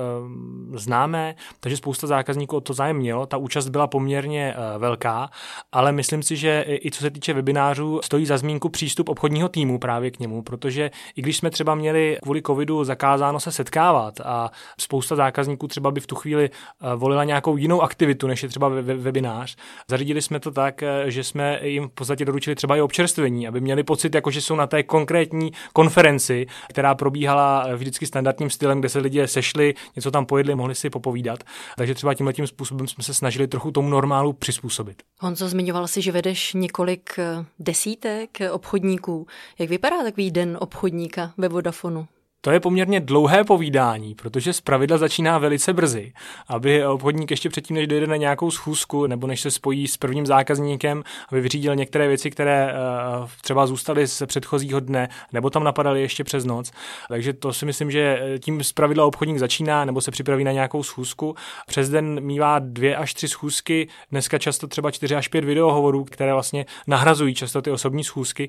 uh, 0.71 0.76
známé, 0.76 1.35
takže 1.61 1.76
spousta 1.76 2.07
zákazníků 2.07 2.57
o 2.57 2.61
to 2.61 2.73
zájem 2.73 2.97
mělo. 2.97 3.26
Ta 3.26 3.37
účast 3.37 3.69
byla 3.69 3.87
poměrně 3.87 4.55
uh, 4.57 4.81
velká, 4.81 5.31
ale 5.73 5.93
myslím 5.93 6.23
si, 6.23 6.37
že 6.37 6.64
i 6.69 6.90
co 6.90 7.00
se 7.00 7.11
týče 7.11 7.33
webinářů, 7.33 8.00
stojí 8.05 8.26
za 8.26 8.38
zmínku 8.38 8.69
přístup 8.69 9.09
obchodního 9.09 9.49
týmu 9.50 9.78
právě 9.78 10.11
k 10.11 10.19
němu, 10.19 10.42
protože 10.42 10.90
i 11.16 11.23
když 11.23 11.37
jsme 11.37 11.50
třeba 11.50 11.75
měli 11.75 12.19
kvůli 12.23 12.42
covidu 12.42 12.85
zakázáno 12.85 13.40
se 13.40 13.52
setkávat 13.52 14.21
a 14.21 14.50
spousta 14.80 15.16
zákazníků 15.16 15.69
třeba 15.69 15.90
by 15.90 16.00
v 16.00 16.07
tu 16.07 16.14
chvíli 16.14 16.50
eh, 16.50 16.97
volila 16.97 17.25
nějakou 17.25 17.57
jinou 17.57 17.83
aktivitu, 17.83 18.26
než 18.26 18.42
je 18.42 18.49
třeba 18.49 18.69
webinář, 18.78 19.57
zařídili 19.88 20.23
jsme 20.23 20.40
to 20.40 20.50
tak, 20.50 20.83
eh, 20.83 21.11
že 21.11 21.25
jsme 21.25 21.61
jim 21.62 21.88
v 21.88 21.92
podstatě 21.92 22.25
doručili 22.25 22.57
třeba 22.57 22.76
i 22.76 22.80
občerstvení, 22.80 23.49
aby 23.49 23.61
měli 23.61 23.83
pocit, 23.83 24.14
jako 24.14 24.30
že 24.30 24.40
jsou 24.40 24.57
na 24.57 24.66
té 24.66 24.83
konkrétní 24.83 25.52
konferenci, 25.73 26.47
která 26.69 26.95
probíhala 26.95 27.66
vždycky 27.76 28.07
standardním 28.07 28.50
stylem, 28.50 28.80
kde 28.80 28.88
se 28.88 28.99
lidé 28.99 29.28
sešli, 29.28 29.75
něco 29.97 30.11
tam 30.11 30.26
pojedli, 30.26 30.54
mohli 30.54 30.75
si 30.75 30.90
popovídat. 30.90 31.45
Takže 31.76 31.95
třeba 31.95 32.14
tímhle 32.14 32.33
tím 32.33 32.47
způsobem 32.47 32.88
jsme 32.88 33.04
se 33.04 33.14
snažili 33.14 33.49
trochu 33.49 33.71
tomu 33.71 33.88
normálu 33.88 34.33
přizpůsobit. 34.33 35.02
Honzo, 35.21 35.49
zmiňoval 35.49 35.88
si, 35.88 36.02
že 36.02 36.12
vedeš 36.12 36.54
několik 36.54 37.19
eh, 37.19 37.45
desítek 37.59 38.38
obchodníků. 38.50 39.26
Jak 39.59 39.68
vypadá 39.68 40.02
takový 40.02 40.30
den 40.30 40.59
obchodníka 40.61 41.32
ve 41.37 41.49
Vodafonu? 41.49 42.06
To 42.42 42.50
je 42.50 42.61
poměrně 42.61 43.00
dlouhé 43.00 43.44
povídání, 43.44 44.14
protože 44.14 44.52
z 44.52 44.61
pravidla 44.61 44.99
začíná 44.99 45.38
velice 45.38 45.73
brzy, 45.73 46.12
aby 46.49 46.87
obchodník 46.87 47.30
ještě 47.30 47.49
předtím, 47.49 47.76
než 47.76 47.87
dojde 47.87 48.06
na 48.06 48.16
nějakou 48.16 48.50
schůzku 48.50 49.06
nebo 49.06 49.26
než 49.26 49.40
se 49.40 49.50
spojí 49.50 49.88
s 49.88 49.97
prvním 49.97 50.26
zákazníkem, 50.26 51.02
aby 51.28 51.40
vyřídil 51.40 51.76
některé 51.76 52.09
věci, 52.09 52.30
které 52.30 52.75
uh, 53.20 53.28
třeba 53.42 53.66
zůstaly 53.66 54.06
z 54.06 54.26
předchozího 54.26 54.80
dne 54.80 55.09
nebo 55.32 55.50
tam 55.50 55.64
napadaly 55.64 56.00
ještě 56.00 56.25
přes 56.25 56.44
noc. 56.44 56.73
Takže 57.09 57.32
to 57.32 57.52
si 57.52 57.66
myslím, 57.66 57.90
že 57.90 58.23
tím 58.38 58.64
z 58.64 58.73
pravidla 58.73 59.04
obchodník 59.04 59.38
začíná 59.38 59.85
nebo 59.85 60.00
se 60.00 60.11
připraví 60.11 60.44
na 60.44 60.52
nějakou 60.52 60.82
schůzku. 60.82 61.35
Přes 61.66 61.88
den 61.88 62.20
mívá 62.20 62.59
dvě 62.59 62.97
až 62.97 63.14
tři 63.14 63.28
schůzky, 63.28 63.88
dneska 64.11 64.38
často 64.38 64.66
třeba 64.66 64.90
čtyři 64.90 65.14
až 65.14 65.28
pět 65.28 65.44
videohovorů, 65.44 66.04
které 66.04 66.32
vlastně 66.32 66.66
nahrazují 66.87 67.35
často 67.35 67.62
ty 67.62 67.70
osobní 67.70 68.04
schůzky, 68.04 68.49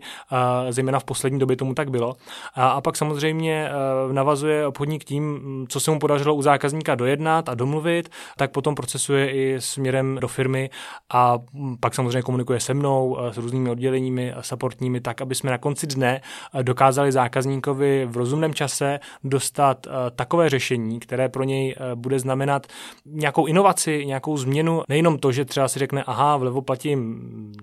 zejména 0.69 0.99
v 0.99 1.03
poslední 1.03 1.39
době 1.39 1.55
tomu 1.55 1.73
tak 1.73 1.91
bylo. 1.91 2.15
A, 2.55 2.81
pak 2.81 2.97
samozřejmě 2.97 3.69
Eh, 3.69 3.80
navazuje 4.11 4.67
obchodník 4.67 5.03
tím, 5.03 5.41
co 5.69 5.79
se 5.79 5.91
mu 5.91 5.99
podařilo 5.99 6.35
u 6.35 6.41
zákazníka 6.41 6.95
dojednat 6.95 7.49
a 7.49 7.55
domluvit, 7.55 8.09
tak 8.37 8.51
potom 8.51 8.75
procesuje 8.75 9.31
i 9.31 9.61
směrem 9.61 10.17
do 10.21 10.27
firmy 10.27 10.69
a 11.13 11.39
pak 11.79 11.95
samozřejmě 11.95 12.21
komunikuje 12.21 12.59
se 12.59 12.73
mnou, 12.73 13.17
eh, 13.19 13.33
s 13.33 13.37
různými 13.37 13.69
odděleními 13.69 14.33
supportními, 14.41 15.01
tak, 15.01 15.21
aby 15.21 15.35
jsme 15.35 15.51
na 15.51 15.57
konci 15.57 15.87
dne 15.87 16.21
eh, 16.53 16.63
dokázali 16.63 17.11
zákazníkovi 17.11 18.05
v 18.05 18.17
rozumném 18.17 18.53
čase 18.53 18.99
dostat 19.23 19.87
takové 20.15 20.49
řešení, 20.49 20.99
které 20.99 21.29
pro 21.29 21.43
něj 21.43 21.75
bude 21.95 22.19
znamenat 22.19 22.67
nějakou 23.05 23.45
inovaci, 23.45 24.05
nějakou 24.05 24.37
změnu, 24.37 24.81
nejenom 24.89 25.17
to, 25.17 25.31
že 25.31 25.45
třeba 25.45 25.67
si 25.67 25.79
řekne, 25.79 26.03
aha, 26.03 26.37
vlevo 26.37 26.61
platím 26.61 27.21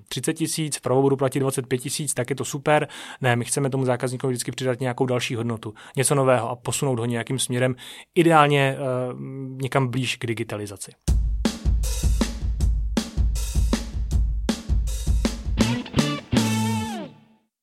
30 0.08 0.34
tisíc, 0.34 0.76
vpravo 0.76 1.02
budu 1.02 1.16
platit 1.16 1.40
25 1.40 1.78
tisíc, 1.78 2.14
tak 2.14 2.30
je 2.30 2.36
to 2.36 2.44
super. 2.44 2.88
Ne, 3.20 3.36
my 3.36 3.44
chceme 3.44 3.70
tomu 3.70 3.84
zákazníkovi 3.84 4.32
vždycky 4.32 4.50
přidat 4.50 4.80
nějakou 4.80 5.06
další 5.06 5.34
hodnotu. 5.34 5.74
Něco 5.96 6.07
nového 6.14 6.50
a 6.50 6.56
posunout 6.56 6.98
ho 6.98 7.04
nějakým 7.04 7.38
směrem, 7.38 7.74
ideálně 8.14 8.76
uh, 8.78 9.20
někam 9.62 9.88
blíž 9.88 10.16
k 10.16 10.26
digitalizaci. 10.26 10.92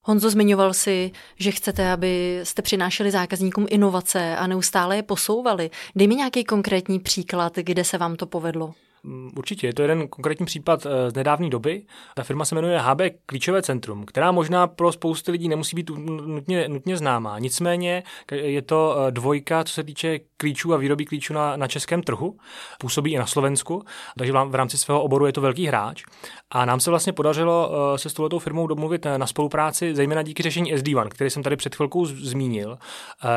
Honzo, 0.08 0.30
zmiňoval 0.30 0.74
si, 0.74 1.12
že 1.40 1.52
chcete, 1.52 1.92
aby 1.92 2.40
jste 2.44 2.62
přinášeli 2.62 3.12
zákazníkům 3.12 3.66
inovace 3.70 4.38
a 4.38 4.48
neustále 4.48 4.96
je 4.96 5.04
posouvali. 5.04 5.70
Dej 5.96 6.08
mi 6.08 6.16
nějaký 6.16 6.44
konkrétní 6.44 7.00
příklad, 7.00 7.56
kde 7.56 7.84
se 7.84 7.98
vám 7.98 8.16
to 8.16 8.26
povedlo. 8.26 8.74
Mm, 9.06 9.32
určitě, 9.38 9.68
je 9.68 9.74
to 9.74 9.82
jeden 9.82 10.08
konkrétní 10.08 10.46
případ 10.46 10.86
eh, 10.86 11.12
z 11.12 11.14
nedávné 11.14 11.50
doby. 11.50 11.86
Ta 12.16 12.24
firma 12.24 12.46
se 12.46 12.56
jmenuje 12.56 12.80
HB 12.80 13.02
Klíčové 13.26 13.62
centrum, 13.62 14.06
která 14.06 14.32
možná 14.32 14.68
pro 14.68 14.92
spoustu 14.92 15.32
lidí 15.32 15.50
nemusí 15.50 15.76
být 15.76 15.90
nutně, 16.26 16.68
nutně 16.70 16.98
známá. 16.98 17.40
Nicméně 17.40 18.04
je 18.32 18.62
to 18.62 18.96
eh, 18.98 19.12
dvojka, 19.12 19.64
co 19.64 19.74
se 19.74 19.84
týče 19.84 20.20
klíčů 20.38 20.74
a 20.74 20.78
výroby 20.78 21.06
klíčů 21.06 21.34
na, 21.34 21.58
na 21.58 21.68
českém 21.68 22.04
trhu. 22.04 22.38
Působí 22.80 23.14
i 23.14 23.18
na 23.18 23.26
Slovensku, 23.26 23.84
takže 24.18 24.34
v 24.34 24.56
rámci 24.56 24.78
svého 24.78 25.04
oboru 25.04 25.26
je 25.26 25.34
to 25.34 25.42
velký 25.42 25.68
hráč. 25.68 26.04
A 26.52 26.66
nám 26.66 26.80
se 26.80 26.90
vlastně 26.90 27.14
podařilo 27.14 27.72
eh, 27.94 27.98
se 27.98 28.10
s 28.10 28.14
touto 28.14 28.40
firmou 28.40 28.68
domluvit 28.68 29.08
na 29.18 29.28
spolupráci, 29.28 29.96
zejména 29.96 30.22
díky 30.22 30.44
řešení 30.44 30.76
SD1, 30.76 31.08
který 31.08 31.30
jsem 31.30 31.44
tady 31.44 31.56
před 31.56 31.76
chvilkou 31.76 32.06
zmínil, 32.06 32.78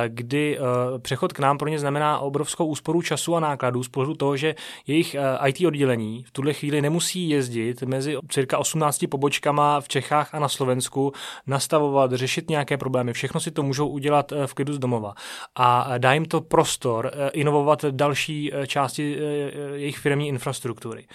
kdy 0.09 0.59
přechod 0.99 1.33
k 1.33 1.39
nám 1.39 1.59
pro 1.59 1.69
ně 1.69 1.79
znamená 1.79 2.19
obrovskou 2.19 2.67
úsporu 2.67 3.03
času 3.03 3.37
a 3.37 3.41
nákladů 3.41 3.83
z 3.83 3.89
pohledu 3.89 4.15
toho, 4.15 4.37
že 4.37 4.55
jejich 4.87 5.17
IT 5.47 5.67
oddělení 5.67 6.25
v 6.25 6.31
tuhle 6.31 6.53
chvíli 6.53 6.83
nemusí 6.83 7.29
jezdit 7.29 7.83
mezi 7.83 8.17
cirka 8.29 8.59
18 8.59 9.05
pobočkama 9.11 9.81
v 9.81 9.89
Čechách 9.89 10.35
a 10.35 10.39
na 10.39 10.49
Slovensku, 10.49 11.13
nastavovat, 11.47 12.13
řešit 12.13 12.51
nějaké 12.51 12.77
problémy. 12.77 13.13
Všechno 13.13 13.41
si 13.41 13.51
to 13.51 13.63
můžou 13.63 13.89
udělat 13.89 14.33
eh, 14.33 14.47
v 14.47 14.55
klidu 14.55 14.73
z 14.73 14.79
domova. 14.79 15.15
A 15.55 15.99
dá 15.99 16.13
jim 16.13 16.25
to 16.25 16.41
prostor 16.41 17.11
eh, 17.13 17.31
inovovat 17.31 17.85
další 17.85 18.55
eh, 18.55 18.67
části 18.67 19.19
jejich 19.75 19.99
firmní 19.99 20.29
infrastruktury. 20.29 21.07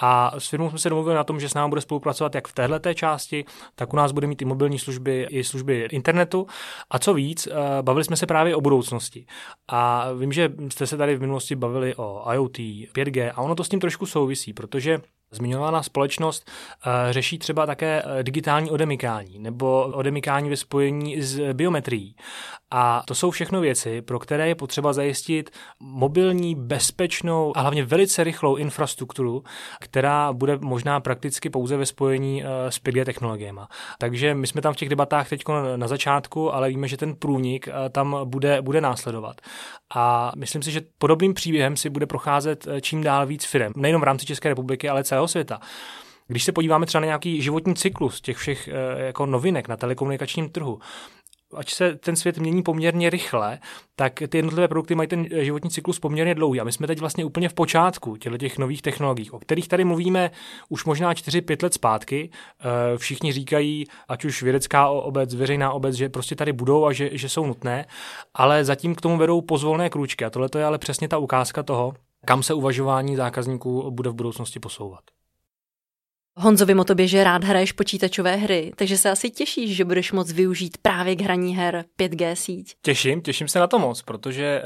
A 0.00 0.32
s 0.38 0.48
firmou 0.48 0.68
jsme 0.68 0.78
se 0.78 0.88
domluvili 0.88 1.16
na 1.16 1.24
tom, 1.24 1.40
že 1.40 1.47
s 1.48 1.54
námi 1.54 1.68
bude 1.70 1.80
spolupracovat 1.80 2.34
jak 2.34 2.48
v 2.48 2.52
této 2.52 2.94
části, 2.94 3.44
tak 3.74 3.92
u 3.92 3.96
nás 3.96 4.12
bude 4.12 4.26
mít 4.26 4.42
i 4.42 4.44
mobilní 4.44 4.78
služby, 4.78 5.26
i 5.30 5.44
služby 5.44 5.88
internetu. 5.90 6.46
A 6.90 6.98
co 6.98 7.14
víc, 7.14 7.48
bavili 7.82 8.04
jsme 8.04 8.16
se 8.16 8.26
právě 8.26 8.56
o 8.56 8.60
budoucnosti. 8.60 9.26
A 9.68 10.12
vím, 10.12 10.32
že 10.32 10.52
jste 10.68 10.86
se 10.86 10.96
tady 10.96 11.16
v 11.16 11.20
minulosti 11.20 11.56
bavili 11.56 11.94
o 11.94 12.32
IoT, 12.32 12.58
5G 12.58 13.32
a 13.34 13.42
ono 13.42 13.54
to 13.54 13.64
s 13.64 13.68
tím 13.68 13.80
trošku 13.80 14.06
souvisí, 14.06 14.52
protože 14.52 15.00
Zmiňovaná 15.30 15.82
společnost 15.82 16.50
uh, 16.50 16.92
řeší 17.10 17.38
třeba 17.38 17.66
také 17.66 18.02
eh, 18.02 18.22
digitální 18.22 18.70
odemykání 18.70 19.38
nebo 19.38 19.82
odemykání 19.82 20.50
ve 20.50 20.56
spojení 20.56 21.22
s 21.22 21.52
biometrií. 21.52 22.16
A 22.70 23.02
to 23.06 23.14
jsou 23.14 23.30
všechno 23.30 23.60
věci, 23.60 24.02
pro 24.02 24.18
které 24.18 24.48
je 24.48 24.54
potřeba 24.54 24.92
zajistit 24.92 25.50
mobilní, 25.80 26.54
bezpečnou 26.54 27.56
a 27.56 27.60
hlavně 27.60 27.84
velice 27.84 28.24
rychlou 28.24 28.56
infrastrukturu, 28.56 29.44
která 29.80 30.32
bude 30.32 30.58
možná 30.60 31.00
prakticky 31.00 31.50
pouze 31.50 31.76
ve 31.76 31.86
spojení 31.86 32.42
uh, 32.42 32.48
s 32.68 32.76
5G 32.82 33.04
technologiemi. 33.04 33.60
Takže 33.98 34.34
my 34.34 34.46
jsme 34.46 34.60
tam 34.60 34.72
v 34.72 34.76
těch 34.76 34.88
debatách 34.88 35.28
teď 35.28 35.42
na 35.76 35.88
začátku, 35.88 36.54
ale 36.54 36.68
víme, 36.68 36.88
že 36.88 36.96
ten 36.96 37.14
průnik 37.14 37.68
uh, 37.68 37.74
tam 37.88 38.16
bude, 38.24 38.62
bude 38.62 38.80
následovat. 38.80 39.40
A 39.94 40.32
myslím 40.36 40.62
si, 40.62 40.70
že 40.70 40.80
podobným 40.98 41.34
příběhem 41.34 41.76
si 41.76 41.90
bude 41.90 42.06
procházet 42.06 42.66
čím 42.80 43.02
dál 43.02 43.26
víc 43.26 43.44
firm, 43.44 43.72
nejenom 43.76 44.00
v 44.00 44.04
rámci 44.04 44.26
České 44.26 44.48
republiky, 44.48 44.88
ale 44.88 45.04
celé 45.04 45.18
celého 45.18 45.28
světa. 45.28 45.60
Když 46.26 46.44
se 46.44 46.52
podíváme 46.52 46.86
třeba 46.86 47.00
na 47.00 47.06
nějaký 47.06 47.42
životní 47.42 47.74
cyklus 47.74 48.20
těch 48.20 48.36
všech 48.36 48.68
eh, 48.68 49.06
jako 49.06 49.26
novinek 49.26 49.68
na 49.68 49.76
telekomunikačním 49.76 50.48
trhu, 50.48 50.78
ať 51.54 51.72
se 51.72 51.94
ten 51.94 52.16
svět 52.16 52.38
mění 52.38 52.62
poměrně 52.62 53.10
rychle, 53.10 53.58
tak 53.96 54.22
ty 54.28 54.38
jednotlivé 54.38 54.68
produkty 54.68 54.94
mají 54.94 55.08
ten 55.08 55.26
životní 55.30 55.70
cyklus 55.70 55.98
poměrně 55.98 56.34
dlouhý. 56.34 56.60
A 56.60 56.64
my 56.64 56.72
jsme 56.72 56.86
teď 56.86 57.00
vlastně 57.00 57.24
úplně 57.24 57.48
v 57.48 57.54
počátku 57.54 58.16
těch 58.16 58.58
nových 58.58 58.82
technologií, 58.82 59.30
o 59.30 59.38
kterých 59.38 59.68
tady 59.68 59.84
mluvíme 59.84 60.30
už 60.68 60.84
možná 60.84 61.12
4-5 61.12 61.62
let 61.62 61.74
zpátky. 61.74 62.30
Eh, 62.60 62.98
všichni 62.98 63.32
říkají, 63.32 63.84
ať 64.08 64.24
už 64.24 64.42
vědecká 64.42 64.88
obec, 64.88 65.34
veřejná 65.34 65.72
obec, 65.72 65.94
že 65.94 66.08
prostě 66.08 66.36
tady 66.36 66.52
budou 66.52 66.86
a 66.86 66.92
že, 66.92 67.10
že 67.12 67.28
jsou 67.28 67.46
nutné, 67.46 67.86
ale 68.34 68.64
zatím 68.64 68.94
k 68.94 69.00
tomu 69.00 69.16
vedou 69.16 69.40
pozvolné 69.40 69.90
krůčky. 69.90 70.24
A 70.24 70.30
tohle 70.30 70.48
je 70.58 70.64
ale 70.64 70.78
přesně 70.78 71.08
ta 71.08 71.18
ukázka 71.18 71.62
toho, 71.62 71.94
kam 72.24 72.42
se 72.42 72.54
uvažování 72.54 73.16
zákazníků 73.16 73.90
bude 73.90 74.10
v 74.10 74.14
budoucnosti 74.14 74.60
posouvat. 74.60 75.17
Honzo, 76.40 76.66
vím 76.66 76.80
o 76.80 76.84
tobě, 76.84 77.06
že 77.06 77.24
rád 77.24 77.44
hraješ 77.44 77.72
počítačové 77.72 78.36
hry, 78.36 78.72
takže 78.76 78.98
se 78.98 79.10
asi 79.10 79.30
těšíš, 79.30 79.76
že 79.76 79.84
budeš 79.84 80.12
moct 80.12 80.32
využít 80.32 80.78
právě 80.82 81.16
k 81.16 81.20
hraní 81.20 81.56
her 81.56 81.84
5G 81.98 82.32
síť. 82.32 82.74
Těším, 82.82 83.22
těším 83.22 83.48
se 83.48 83.58
na 83.58 83.66
to 83.66 83.78
moc, 83.78 84.02
protože 84.02 84.44
e, 84.44 84.62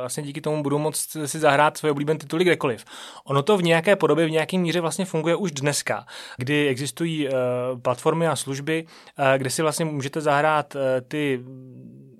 vlastně 0.00 0.22
díky 0.22 0.40
tomu 0.40 0.62
budu 0.62 0.78
moct 0.78 1.16
si 1.26 1.38
zahrát 1.38 1.76
svoje 1.76 1.92
oblíbené 1.92 2.18
tituly 2.18 2.44
kdekoliv. 2.44 2.84
Ono 3.24 3.42
to 3.42 3.56
v 3.56 3.62
nějaké 3.62 3.96
podobě, 3.96 4.26
v 4.26 4.30
nějaké 4.30 4.58
míře 4.58 4.80
vlastně 4.80 5.04
funguje 5.04 5.36
už 5.36 5.52
dneska, 5.52 6.06
kdy 6.36 6.68
existují 6.68 7.28
e, 7.28 7.32
platformy 7.82 8.26
a 8.26 8.36
služby, 8.36 8.86
e, 9.34 9.38
kde 9.38 9.50
si 9.50 9.62
vlastně 9.62 9.84
můžete 9.84 10.20
zahrát 10.20 10.76
e, 10.76 11.00
ty 11.00 11.40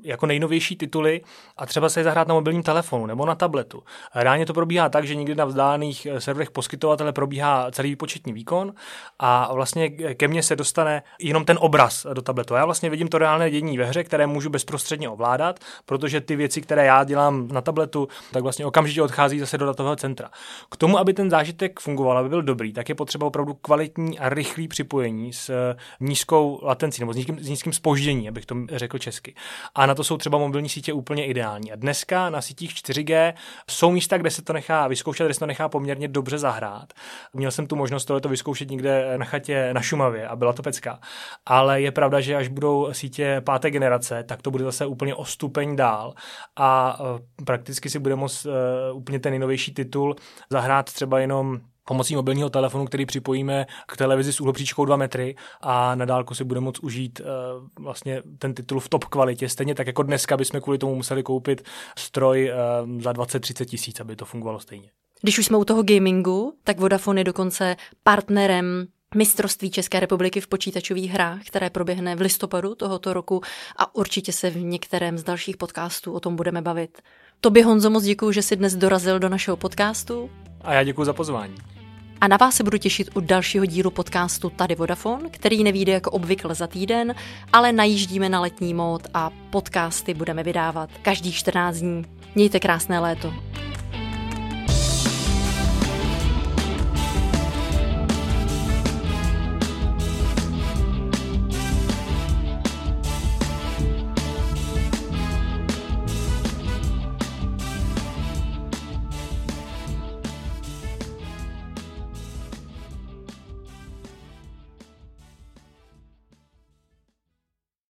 jako 0.04 0.26
nejnovější 0.26 0.76
tituly 0.76 1.20
a 1.56 1.66
třeba 1.66 1.88
se 1.88 2.00
je 2.00 2.04
zahrát 2.04 2.28
na 2.28 2.34
mobilním 2.34 2.62
telefonu 2.62 3.06
nebo 3.06 3.26
na 3.26 3.34
tabletu. 3.34 3.82
Reálně 4.14 4.46
to 4.46 4.54
probíhá 4.54 4.88
tak, 4.88 5.06
že 5.06 5.14
někdy 5.14 5.34
na 5.34 5.44
vzdálených 5.44 6.06
eh, 6.06 6.20
serverech 6.20 6.50
poskytovatele 6.50 7.12
probíhá 7.12 7.70
celý 7.70 7.90
výpočetní 7.90 8.32
výkon 8.32 8.74
a 9.18 9.54
vlastně 9.54 9.90
ke 9.90 10.28
mně 10.28 10.42
se 10.42 10.56
dostane 10.56 11.02
jenom 11.20 11.44
ten 11.44 11.58
obraz 11.60 12.06
do 12.12 12.22
tabletu. 12.22 12.54
Já 12.54 12.64
vlastně 12.64 12.90
vidím 12.90 13.08
to 13.08 13.18
reálné 13.18 13.50
dění 13.50 13.78
ve 13.78 13.84
hře, 13.84 14.04
které 14.04 14.26
můžu 14.26 14.50
bezprostředně 14.50 15.08
ovládat, 15.08 15.60
protože 15.86 16.20
ty 16.20 16.36
věci, 16.36 16.62
které 16.62 16.84
já 16.84 17.04
dělám 17.04 17.48
na 17.48 17.60
tabletu, 17.60 18.08
tak 18.32 18.42
vlastně 18.42 18.66
okamžitě 18.66 19.02
odchází 19.02 19.38
zase 19.38 19.58
do 19.58 19.66
datového 19.66 19.96
centra. 19.96 20.30
K 20.70 20.76
tomu, 20.76 20.98
aby 20.98 21.12
ten 21.12 21.30
zážitek 21.30 21.80
fungoval, 21.80 22.18
aby 22.18 22.28
byl 22.28 22.42
dobrý, 22.42 22.72
tak 22.72 22.88
je 22.88 22.94
potřeba 22.94 23.26
opravdu 23.26 23.54
kvalitní 23.54 24.18
a 24.18 24.28
rychlý 24.28 24.68
připojení 24.68 25.32
s 25.32 25.50
eh, 25.50 25.76
nízkou 26.00 26.60
latencí 26.62 27.02
nebo 27.02 27.12
s 27.12 27.16
nízkým, 27.16 27.38
s 27.40 27.48
nízkým 27.48 27.72
spožděním, 27.72 28.28
abych 28.28 28.46
to 28.46 28.56
řekl 28.72 28.98
česky. 28.98 29.34
A 29.74 29.86
na 29.86 29.93
to 29.94 30.04
jsou 30.04 30.16
třeba 30.16 30.38
mobilní 30.38 30.68
sítě 30.68 30.92
úplně 30.92 31.26
ideální. 31.26 31.72
A 31.72 31.76
dneska 31.76 32.30
na 32.30 32.42
sítích 32.42 32.70
4G 32.70 33.34
jsou 33.70 33.90
místa, 33.90 34.18
kde 34.18 34.30
se 34.30 34.42
to 34.42 34.52
nechá 34.52 34.88
vyzkoušet, 34.88 35.24
kde 35.24 35.34
se 35.34 35.40
to 35.40 35.46
nechá 35.46 35.68
poměrně 35.68 36.08
dobře 36.08 36.38
zahrát. 36.38 36.92
Měl 37.32 37.50
jsem 37.50 37.66
tu 37.66 37.76
možnost 37.76 38.04
tohle 38.04 38.30
vyzkoušet 38.30 38.70
někde 38.70 39.18
na 39.18 39.24
chatě 39.24 39.74
na 39.74 39.80
Šumavě 39.80 40.28
a 40.28 40.36
byla 40.36 40.52
to 40.52 40.62
pecka. 40.62 40.98
Ale 41.46 41.80
je 41.80 41.90
pravda, 41.90 42.20
že 42.20 42.36
až 42.36 42.48
budou 42.48 42.88
sítě 42.92 43.42
páté 43.44 43.70
generace, 43.70 44.24
tak 44.24 44.42
to 44.42 44.50
bude 44.50 44.64
zase 44.64 44.86
úplně 44.86 45.14
o 45.14 45.24
stupeň 45.24 45.76
dál 45.76 46.14
a 46.56 46.98
e, 47.00 47.44
prakticky 47.44 47.90
si 47.90 47.98
bude 47.98 48.16
moct 48.16 48.46
e, 48.46 48.92
úplně 48.92 49.18
ten 49.18 49.32
nejnovější 49.32 49.74
titul 49.74 50.16
zahrát 50.50 50.92
třeba 50.92 51.18
jenom 51.18 51.60
pomocí 51.84 52.16
mobilního 52.16 52.50
telefonu, 52.50 52.84
který 52.84 53.06
připojíme 53.06 53.66
k 53.86 53.96
televizi 53.96 54.32
s 54.32 54.40
úhlopříčkou 54.40 54.84
2 54.84 54.96
metry 54.96 55.36
a 55.60 55.94
na 55.94 56.04
dálku 56.04 56.34
si 56.34 56.44
bude 56.44 56.60
moct 56.60 56.78
užít 56.78 57.20
uh, 57.20 57.26
vlastně 57.84 58.22
ten 58.38 58.54
titul 58.54 58.80
v 58.80 58.88
top 58.88 59.04
kvalitě. 59.04 59.48
Stejně 59.48 59.74
tak 59.74 59.86
jako 59.86 60.02
dneska 60.02 60.36
bychom 60.36 60.60
kvůli 60.60 60.78
tomu 60.78 60.94
museli 60.94 61.22
koupit 61.22 61.62
stroj 61.98 62.52
uh, 62.84 63.00
za 63.00 63.12
20-30 63.12 63.64
tisíc, 63.64 64.00
aby 64.00 64.16
to 64.16 64.24
fungovalo 64.24 64.60
stejně. 64.60 64.90
Když 65.22 65.38
už 65.38 65.46
jsme 65.46 65.56
u 65.56 65.64
toho 65.64 65.82
gamingu, 65.82 66.54
tak 66.64 66.80
Vodafone 66.80 67.20
je 67.20 67.24
dokonce 67.24 67.76
partnerem 68.02 68.86
mistrovství 69.14 69.70
České 69.70 70.00
republiky 70.00 70.40
v 70.40 70.46
počítačových 70.46 71.10
hrách, 71.10 71.40
které 71.46 71.70
proběhne 71.70 72.16
v 72.16 72.20
listopadu 72.20 72.74
tohoto 72.74 73.12
roku 73.12 73.40
a 73.76 73.94
určitě 73.94 74.32
se 74.32 74.50
v 74.50 74.56
některém 74.56 75.18
z 75.18 75.22
dalších 75.22 75.56
podcastů 75.56 76.12
o 76.12 76.20
tom 76.20 76.36
budeme 76.36 76.62
bavit. 76.62 77.02
Tobě 77.40 77.64
Honzo 77.64 77.90
moc 77.90 78.04
děkuji, 78.04 78.32
že 78.32 78.42
jsi 78.42 78.56
dnes 78.56 78.76
dorazil 78.76 79.18
do 79.18 79.28
našeho 79.28 79.56
podcastu. 79.56 80.30
A 80.64 80.72
já 80.74 80.82
děkuji 80.82 81.04
za 81.04 81.12
pozvání. 81.12 81.54
A 82.20 82.28
na 82.28 82.36
vás 82.36 82.54
se 82.54 82.64
budu 82.64 82.78
těšit 82.78 83.10
u 83.14 83.20
dalšího 83.20 83.64
dílu 83.64 83.90
podcastu 83.90 84.50
Tady 84.50 84.74
Vodafone, 84.74 85.30
který 85.30 85.64
nevíde 85.64 85.92
jako 85.92 86.10
obvykle 86.10 86.54
za 86.54 86.66
týden, 86.66 87.14
ale 87.52 87.72
najíždíme 87.72 88.28
na 88.28 88.40
letní 88.40 88.74
mód 88.74 89.02
a 89.14 89.30
podcasty 89.50 90.14
budeme 90.14 90.42
vydávat 90.42 90.90
každých 91.02 91.36
14 91.36 91.76
dní. 91.76 92.04
Mějte 92.34 92.60
krásné 92.60 92.98
léto. 92.98 93.34